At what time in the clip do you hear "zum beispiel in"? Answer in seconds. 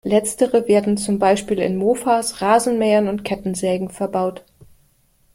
0.97-1.75